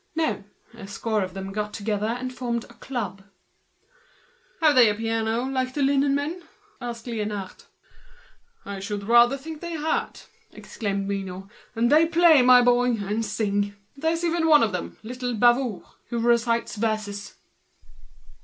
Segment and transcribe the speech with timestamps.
[0.15, 0.43] No;
[0.73, 3.21] a score of them got together and formed a club.
[4.59, 6.41] "Have they a piano like the linen drapers?"
[6.81, 7.65] asked Liénard.
[8.65, 10.13] "I should rather think they have a piano!"
[10.53, 11.43] exclaimed Mignot.
[11.75, 13.75] "And they play, my boy, and sing!
[13.95, 17.35] There's even one of them, little Bavoux, who recites verses."